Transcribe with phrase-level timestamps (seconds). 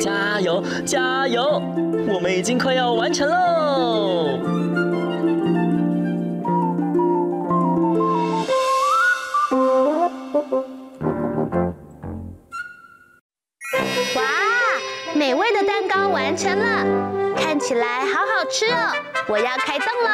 [0.00, 1.60] 加油，加油！
[2.08, 4.38] 我们已经快要完成喽！
[14.14, 14.22] 哇，
[15.14, 18.92] 美味的蛋糕完成了，看起来好好吃哦！
[19.28, 20.07] 我要开动了。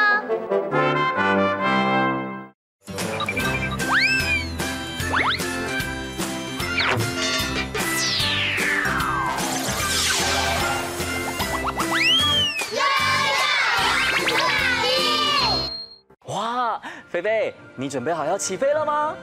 [17.15, 19.15] 菲菲，你准备好要起飞了吗？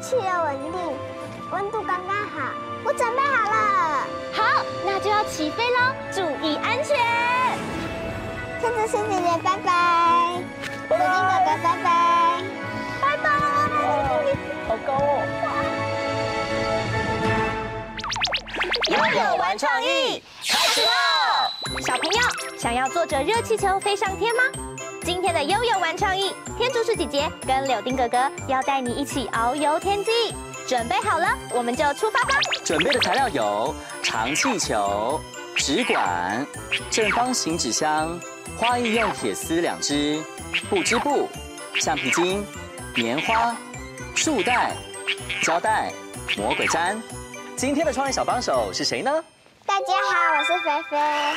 [0.00, 0.96] 气流稳定，
[1.52, 2.52] 温度刚刚好，
[2.82, 4.04] 我准备好了。
[4.32, 6.96] 好，那就要起飞喽，注意安全。
[8.60, 10.42] 天竺鼠姐姐，拜拜。
[10.88, 12.42] 柳丁哥哥，拜拜。
[13.00, 13.30] 拜拜。
[14.66, 15.22] 好高哦。
[18.88, 20.90] 拥有玩创意开始喽！
[21.86, 24.42] 小朋友想要坐着热气球飞上天吗？
[25.08, 30.10] 今天的悠悠玩创意，天竺鼠姐姐跟柳丁哥哥要带你一起遨游天际。
[30.66, 32.34] 准备好了，我们就出发吧！
[32.62, 35.18] 准备的材料有长气球、
[35.56, 36.46] 纸管、
[36.90, 38.20] 正方形纸箱、
[38.58, 40.22] 花艺用铁丝两只、
[40.68, 41.26] 布织布、
[41.80, 42.46] 橡皮筋、
[42.94, 43.56] 棉花、
[44.14, 44.72] 束带、
[45.42, 45.90] 胶带、
[46.36, 47.00] 魔鬼毡。
[47.56, 49.24] 今天的创意小帮手是谁呢？
[49.64, 50.98] 大家好，我是菲菲。
[50.98, 51.34] 耶，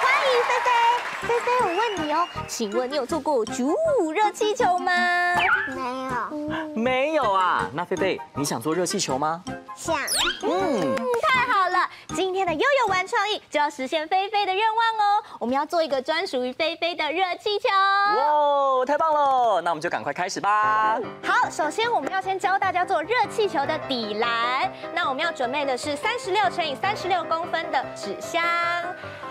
[0.00, 0.97] 欢迎菲菲。
[1.22, 4.92] 菲菲，我问你哦，请问你有坐过九五热气球吗？
[5.74, 6.74] 没有。
[6.74, 7.68] 没有啊？
[7.74, 9.42] 那菲菲，你想坐热气球吗？
[9.74, 9.96] 想。
[10.42, 11.67] 嗯，太好了，
[12.14, 15.24] 今天的悠悠玩创意就要实现菲菲的愿望哦。
[15.38, 17.68] 我们要做一个专属于菲菲的热气球。
[17.68, 19.60] 哇，太棒了！
[19.60, 20.98] 那我们就赶快开始吧。
[21.22, 24.70] 好，首先我们要先教大家做热气球的底栏。
[24.94, 28.42] 那我们要准备的是三十六乘以三十六公分的纸箱，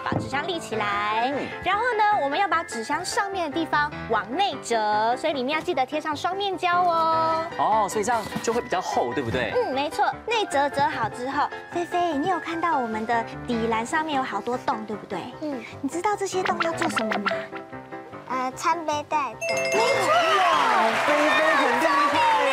[0.03, 1.33] 把纸箱立起来。
[1.63, 7.45] 然后呢，我们要把纸箱上面的地方往内折，所以里面要记得贴上双面胶哦。
[7.57, 9.51] 哦，所以这样就会比较厚，对不对？
[9.55, 10.05] 嗯，没错。
[10.27, 15.19] 内折折好之后，菲菲，你有看到我们的底栏上面有好多洞，对不对？
[15.41, 15.63] 嗯。
[15.81, 17.29] 你知道这些洞要做什么吗？
[18.29, 19.39] 呃，穿背带的。
[19.73, 20.11] 没错，
[21.05, 22.51] 菲菲很厉害耶！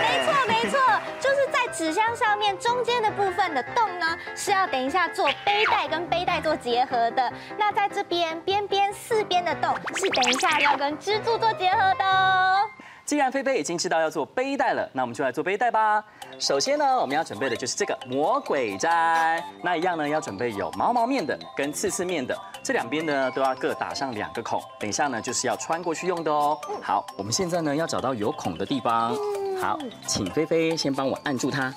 [0.00, 0.78] 没错没错，
[1.18, 7.32] 就是在纸箱上面中间的部分的洞呢，是要等一下做背带跟背带做结合的。
[7.58, 12.70] 那在这边边边四边的洞是等一下要跟支柱做结合的哦。
[13.12, 16.02] 既然菲菲已经知道要做背带了，那我们就来做背带吧。
[16.38, 19.38] 首先呢，我们要准备的就是这个魔鬼毡。
[19.62, 24.58] 那一样呢，要准备有毛毛面的跟刺刺面的，这两边呢都要各打上两个孔。
[24.80, 26.58] 等一下呢，就是要穿过去用的哦。
[26.80, 29.14] 好，我们现在呢要找到有孔的地方。
[29.60, 31.70] 好，请菲菲先帮我按住它。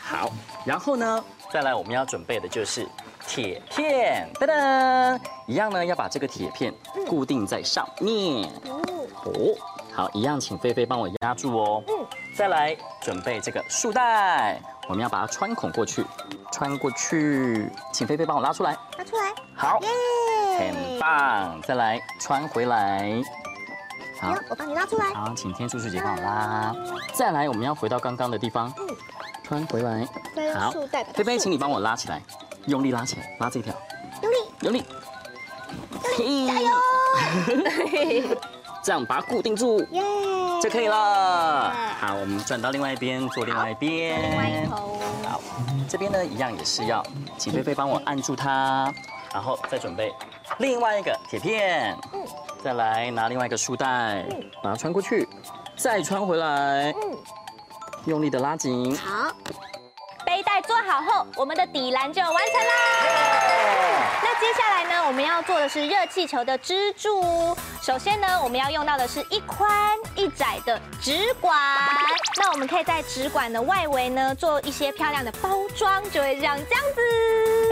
[0.00, 0.30] 好，
[0.64, 2.86] 然后呢，再来我们要准备的就是
[3.26, 4.28] 铁片。
[4.34, 6.72] 噔噔，一样呢要把这个铁片
[7.08, 8.48] 固定在上面。
[9.24, 9.32] 哦。
[9.96, 11.82] 好，一样，请菲菲帮我压住哦。
[11.88, 14.60] 嗯，再来准备这个束带，
[14.90, 16.04] 我们要把它穿孔过去，
[16.52, 19.32] 穿过去，请菲菲帮我拉出来，拉出来。
[19.54, 19.88] 好，耶，
[20.58, 21.58] 很棒。
[21.62, 23.22] 再来穿回来，
[24.20, 25.14] 好，我帮你拉出来。
[25.14, 26.76] 好，请天竺鼠姐帮我拉。
[27.14, 28.86] 再来，我们要回到刚刚的地方，嗯，
[29.42, 30.06] 穿回来。
[30.54, 30.72] 好，
[31.14, 32.20] 菲菲，请你帮我拉起来，
[32.66, 33.74] 用力拉起来，拉这条，
[34.20, 34.84] 用力，用力，
[36.18, 38.36] 用力，加油。
[38.86, 39.84] 这样把它固定住
[40.62, 41.72] 就可以了。
[41.98, 44.22] 好，我们转到另外一边，做另外一边。
[44.30, 45.00] 另外一头。
[45.28, 45.40] 好，
[45.88, 47.04] 这边呢一样也是要，
[47.36, 48.94] 请菲菲帮我按住它，
[49.34, 50.14] 然后再准备
[50.58, 51.96] 另外一个铁片。
[52.12, 52.22] 嗯。
[52.62, 54.24] 再来拿另外一个束带，
[54.62, 55.28] 把它穿过去，
[55.74, 56.92] 再穿回来。
[56.92, 57.18] 嗯。
[58.04, 58.96] 用力的拉紧。
[58.96, 59.32] 好。
[60.36, 62.74] 背带做好后，我们的底栏就完成啦。
[64.22, 67.56] 那接下来呢，我们要做的是热气球的支柱。
[67.80, 71.56] 首先呢，我们要用到的是一宽一窄的纸管。
[72.36, 77.00] 那我们可以在纸管的外围呢，做一些漂亮的包装，就会像这样子。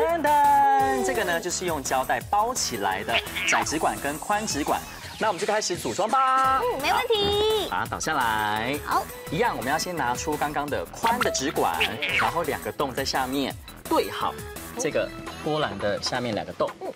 [0.00, 3.14] 噔噔，这个呢就是用胶带包起来的
[3.46, 4.80] 窄纸管跟宽纸管。
[5.18, 6.58] 那我们就开始组装吧。
[6.60, 7.68] 嗯，没问题。
[7.70, 8.78] 把它倒下来。
[8.84, 11.80] 好，一样，我们要先拿出刚刚的宽的纸管，
[12.18, 13.54] 然后两个洞在下面
[13.88, 14.34] 对好
[14.78, 15.08] 这个
[15.42, 16.70] 波兰的下面两个洞。
[16.80, 16.92] 嗯，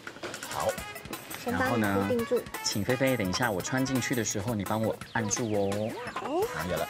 [0.51, 0.69] 好。
[1.47, 2.11] 然后呢，
[2.63, 5.91] 请菲菲等一下我穿进去的时候，你帮我按住哦。
[6.13, 6.89] 好，好，有了。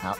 [0.00, 0.16] 好。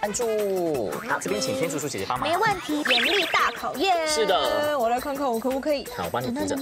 [0.00, 0.90] 哦，按住。
[1.08, 2.28] 好，这边请天竺鼠姐姐帮忙。
[2.28, 4.06] 没问题，严厉大考验。
[4.08, 4.78] 是的。
[4.78, 5.86] 我来看看我可不可以。
[5.96, 6.56] 好，我帮你扶着。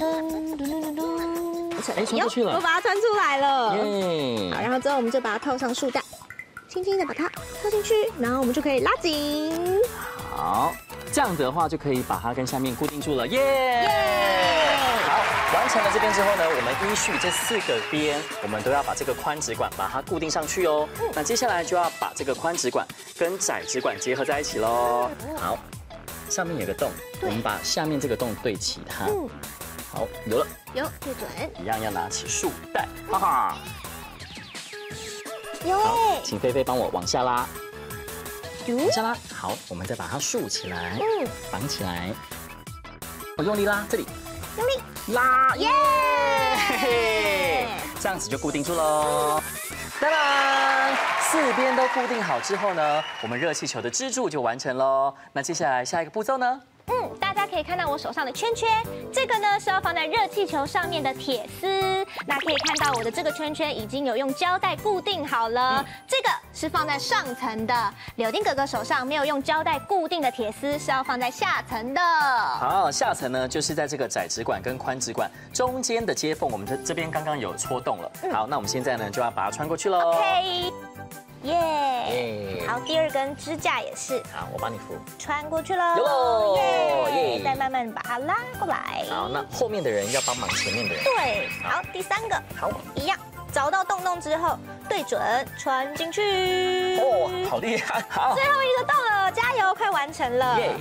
[1.96, 3.76] 哎，穿过去了，我把它穿出来了。
[3.80, 6.02] 嗯，好，然后之后我们就把它套上束带，
[6.68, 9.80] 轻轻的把它套进去，然后我们就可以拉紧。
[10.34, 10.74] 好，
[11.12, 13.26] 这样子的话就可以把它跟下面固定住了。
[13.28, 13.88] 耶！
[15.68, 15.74] 耶！
[15.74, 20.88] 好，完成了这边之后呢，我们依序这四个边，我们都要把这个宽直管把它固定上去哦。
[21.00, 22.86] 嗯、那接下来就要把这个宽直管
[23.18, 25.10] 跟窄直管结合在一起喽。
[25.36, 25.58] 好，
[26.30, 29.04] 上面有个洞，我们把下面这个洞对齐它。
[29.06, 29.28] 嗯。
[29.90, 33.58] 好，有了，有对准，一样要拿起束带，哈哈，
[35.64, 35.80] 有。
[35.80, 37.46] 哎，请菲菲帮我往下拉，
[38.68, 42.10] 往下拉，好，我们再把它竖起来，嗯，绑起来，
[43.38, 44.04] 我用力拉，这里，
[44.58, 44.72] 用力
[45.14, 45.68] 拉，耶，
[48.00, 49.40] 这样子就固定住喽。
[50.00, 55.14] 当当，四边都固定好之后呢，我们热气球的支柱就完成喽。
[55.32, 56.60] 那接下来下一个步骤呢？
[57.48, 58.68] 可以看到我手上的圈圈，
[59.12, 61.66] 这个呢是要放在热气球上面的铁丝。
[62.26, 67.94] 那可以看到我的这个圈圈已经有用胶带固定好了，嗯、这个是放在上层的。
[68.16, 72.00] 柳丁哥哥手上没有用胶带固定的铁丝，是要放在下层的。
[72.00, 78.10] 好，下层呢就是在这个窄直管跟宽直管中间的接缝，我们这这边刚刚有戳洞了。
[78.32, 80.12] 好，那我们现在呢就要把它穿过去喽。
[80.12, 80.72] OK。
[81.42, 86.56] 耶、好，第二根支架也是，好，我帮你扶，穿过去喽，
[87.14, 89.04] 耶，再慢慢把它拉过来。
[89.08, 91.04] 好，那后面的人要帮忙前面的人。
[91.04, 93.16] 对，好，第三个，好，一样，
[93.52, 95.20] 找到洞洞之后对准
[95.56, 96.98] 穿进去。
[96.98, 100.58] 哦，好厉害，好，最后一个洞了，加油，快完成了。
[100.58, 100.72] Yeah.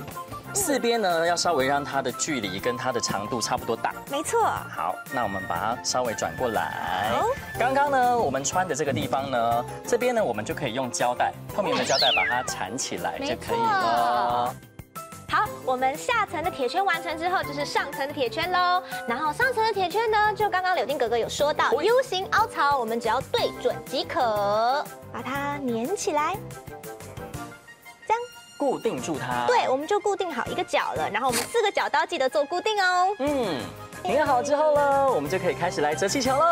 [0.58, 3.94] 四边呢，要稍微让它的距离跟它的长度差不多大。
[4.10, 4.42] 没错。
[4.42, 7.12] 好，那我们把它稍微转过来。
[7.58, 14.54] 刚刚呢，我们穿的这个地方呢，这边呢，我们就可以用胶带，透明的胶带把它缠起来就可以了。
[15.30, 18.82] 好，我们下层的铁圈完成之后，就是上层的铁圈喽。
[19.06, 26.34] 然后上层的铁圈呢，就刚刚柳丁哥哥有说到，U 型凹槽，我们只要对准即可，把它粘起来。
[28.58, 31.08] 固定住它，对，我们就固定好一个角了。
[31.08, 33.14] 然后我们四个角都要记得做固定哦。
[33.20, 33.60] 嗯，
[34.04, 36.44] 粘好之后呢，我们就可以开始来折气球喽。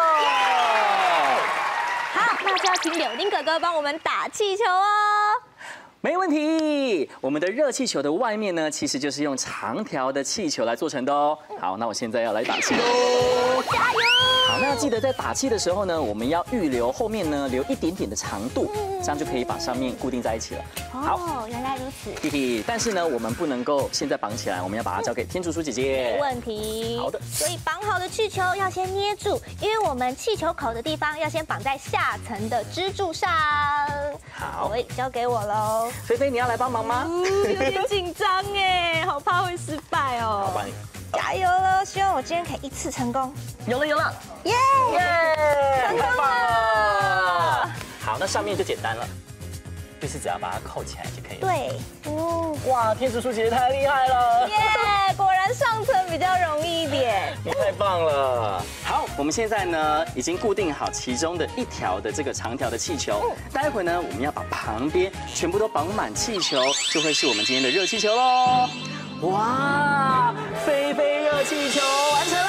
[2.14, 4.84] 好，那就要请柳丁哥哥帮我们打气球哦。
[6.00, 11.36] 没问题，我们的热气球的外面呢，其实就是用长条的气球来做成的哦。
[11.60, 14.00] 好，那我现在要来打气喽，加油！
[14.48, 18.70] 好，那要记得在打气的时候呢，我们要预留后面呢留一点点的长度，
[19.02, 20.64] 这样就可以把上面固定在一起了。
[20.92, 22.10] 好，哦，原来如此。
[22.22, 26.14] 嘿嘿， 但是呢，我们不能够现在绑起来，我们要把它交给天竺鼠姐姐。
[26.14, 26.98] 没问题。
[26.98, 27.20] 好的。
[27.32, 33.30] 所以绑好的气球要先捏住，因为我们气球口的地方要先绑在下层的支柱上。
[34.32, 35.90] 好，喂，交给我喽。
[36.04, 37.06] 菲菲，你要来帮忙吗？
[37.44, 40.44] 有点紧张哎，好怕会失败哦。
[40.46, 40.72] 好，帮你。
[41.12, 43.32] 加油了，希望我今天可以一次成功。
[43.66, 44.52] 有了，有了，耶
[44.92, 47.70] 耶，成功了。
[48.00, 49.06] 好，那上面就简单了，
[50.00, 51.46] 就是只要把它扣起来就可以了。
[51.46, 54.48] 对，哦，哇，天竺鼠姐姐太厉害了。
[54.48, 54.56] 耶，
[55.16, 57.36] 果然上层比较容易一点。
[57.44, 58.62] 你太棒了。
[58.84, 63.20] 好，我们现在呢已经固定好其中的一条的这个长条的气球。
[63.24, 63.36] 嗯。
[63.52, 68.68] 待会呢我们要把旁边全部都绑满气球，就会是我们今天的热气球喽。
[69.22, 71.80] 哇，菲菲热气球
[72.12, 72.44] 完成了，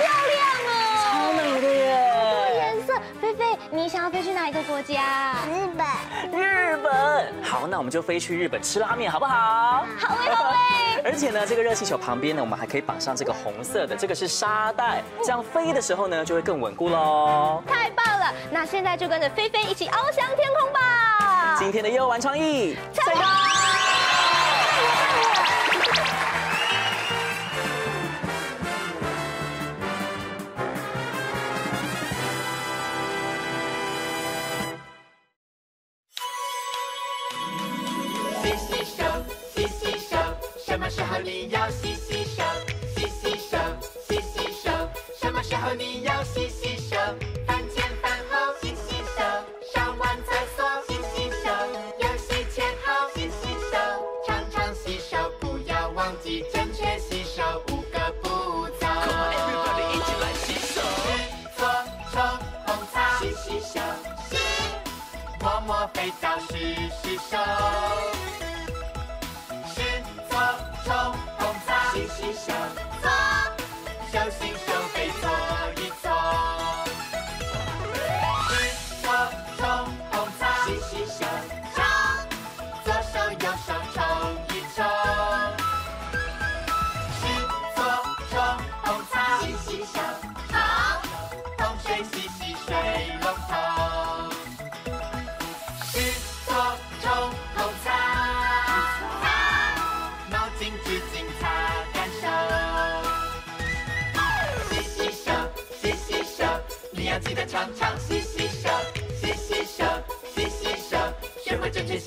[0.00, 0.72] 漂亮哦，
[1.04, 2.54] 超美的耶！
[2.56, 5.34] 颜色，菲菲，你想要飞去哪一个国家？
[5.46, 5.86] 日本。
[6.40, 6.92] 日本。
[7.44, 9.84] 好，那我们就飞去日本吃拉面，好不好？
[10.00, 10.56] 好嘞，好嘞。
[11.04, 17.62] 而且呢，这个热气球旁边呢，我们还可以绑上这个红色的，这个是沙袋，这样飞的时候呢，就会更稳固喽。
[17.68, 21.56] 太棒了，那现在就跟着菲菲一起翱翔天空吧。
[21.58, 23.22] 今天的业玩创意，成功。
[45.52, 46.96] 然后你要洗洗手？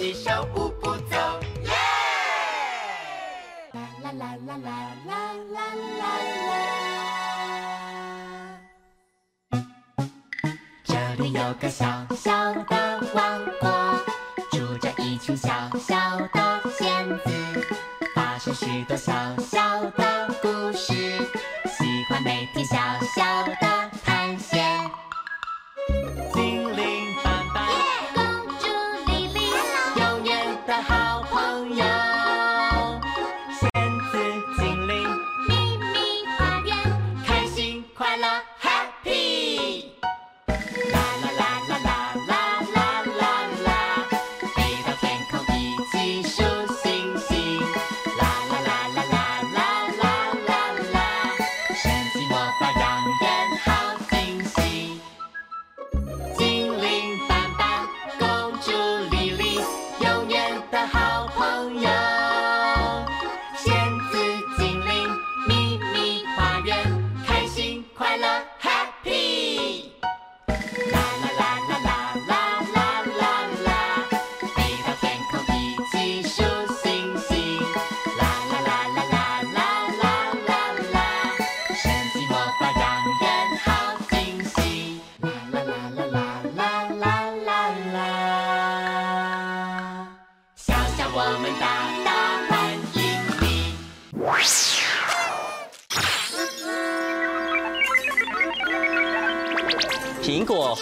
[0.06, 1.18] 会正确洗手五步走。
[1.64, 1.72] 耶！
[3.74, 4.70] 啦啦啦啦啦
[5.08, 5.12] 啦
[5.52, 5.58] 啦
[5.92, 6.06] 啦
[6.48, 6.54] 啦。
[10.84, 10.94] 这
[11.24, 11.86] 里有个小
[12.16, 13.66] 小的王国，
[14.52, 17.66] 住着一群小小的仙子，
[18.14, 22.78] 发生许多小小的故事，喜欢每天小
[23.16, 23.44] 小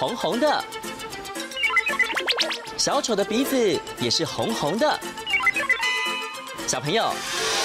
[0.03, 0.61] 红红的。
[2.77, 4.99] 小丑的鼻子也是红红的。
[6.67, 7.03] 小朋友，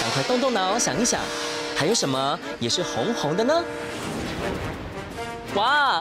[0.00, 1.20] 赶快动动脑想一想，
[1.74, 3.64] 还有什么也是红红的呢？
[5.56, 6.00] 哇，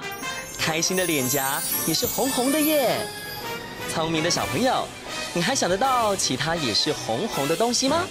[0.59, 2.99] 开心的脸颊也是红红的耶！
[3.91, 4.87] 聪明的小朋友，
[5.33, 8.03] 你还想得到其他也是红红的东西吗？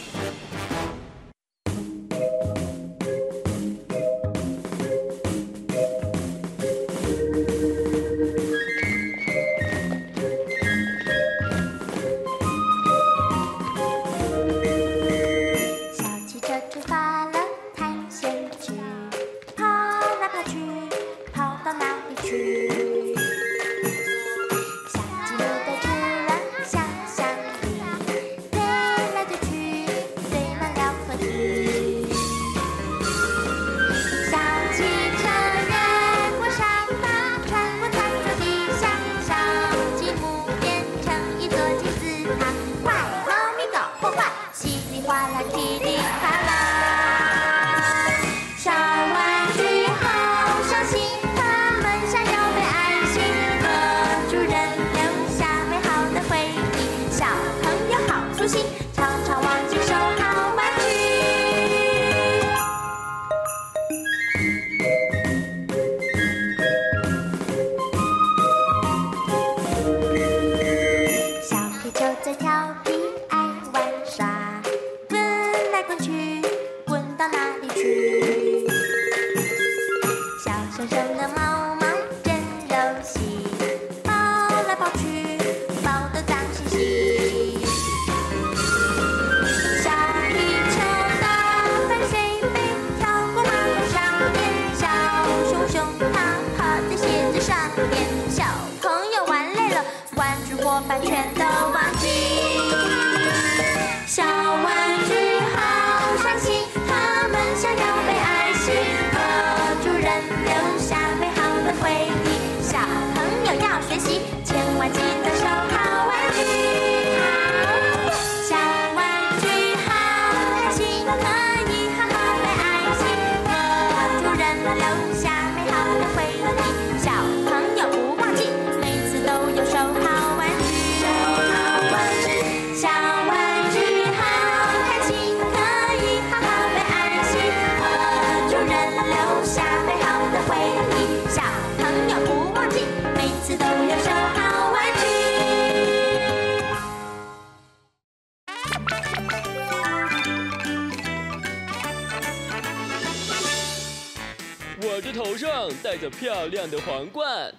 [154.89, 157.53] 我的头上戴着漂亮的皇冠，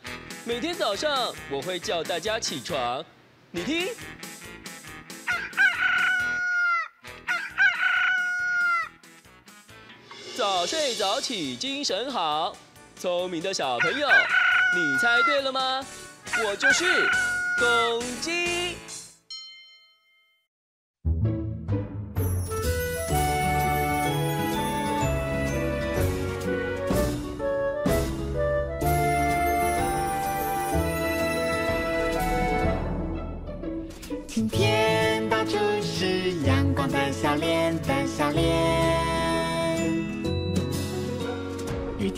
[0.46, 3.04] 每天早上我会叫大家起床。
[3.52, 3.90] 你听，
[10.38, 12.56] 早睡早起精神好。
[12.96, 14.08] 聪明的小朋友，
[14.74, 15.86] 你猜对了吗？
[16.46, 17.10] 我就是
[17.60, 18.78] 公鸡。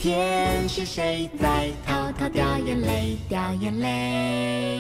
[0.02, 3.18] 天是谁在偷偷掉眼泪？
[3.28, 4.78] 掉眼泪。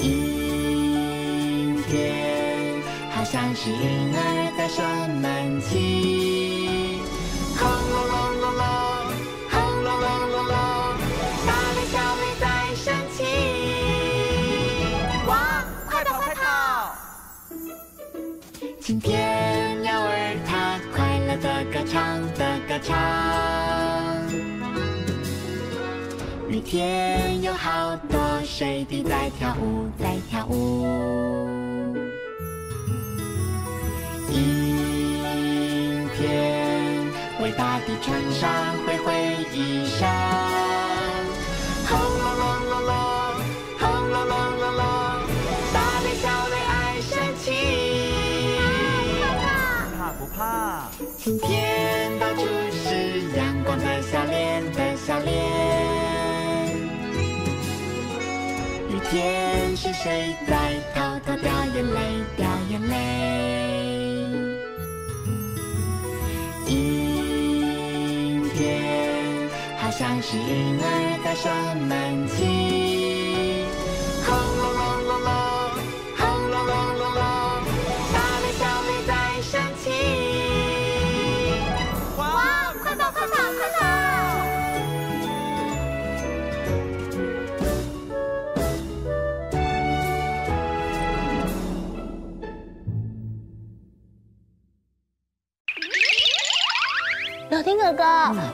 [0.00, 3.76] 阴天好像是婴
[4.14, 6.49] 儿在生闷气。
[22.82, 22.96] 唱，
[26.48, 30.86] 雨天有好多水滴在跳舞，在跳舞。
[34.32, 37.06] 阴天
[37.42, 38.50] 为大地穿上
[38.86, 39.12] 灰灰
[39.54, 40.29] 衣裳。
[60.02, 60.56] 谁在
[60.94, 62.00] 偷偷掉眼泪
[62.34, 62.94] 掉眼泪？
[66.66, 68.58] 阴天
[69.76, 71.50] 好像是婴儿在生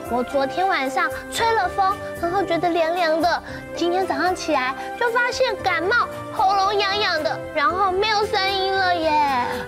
[0.09, 3.43] 我昨天晚上吹了风，然后觉得凉凉的。
[3.75, 9.11] 今天早上起来就发现感冒，喉咙痒痒的，然后没有声音了耶。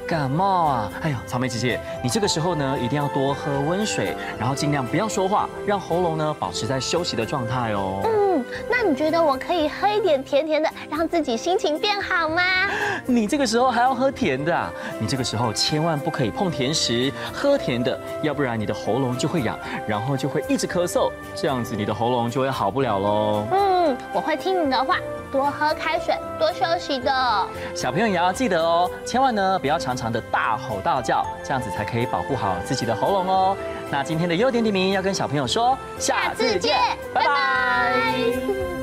[0.07, 8.01] 感冒啊，哎呦，草莓姐姐，你这个时候呢，一定要多喝温水，然后尽量不要说话，让喉咙呢保持在休息的状态哦。
[8.05, 12.43] 嗯，那你觉得我可以喝一点甜甜的，让自己心情变好吗？
[13.07, 14.71] 你这个时候还要喝甜的啊？
[14.99, 23.47] 你这个时候千万不可以碰甜食，喝甜的，要不然你的喉咙就会痒，然后就会一直咳嗽，这样子你的喉咙就会好不了喽。
[23.51, 23.57] 嗯，
[24.13, 24.97] 我会听你的话，
[25.31, 27.47] 多喝开水，多休息的。
[27.75, 33.57] 小朋友也要记得哦，千万呢不要常常的大吼大叫，这样子才可以保护好自己的喉咙哦。
[33.91, 36.77] 那今天的优点点名要跟小朋友说，下次见，
[37.13, 38.78] 拜拜。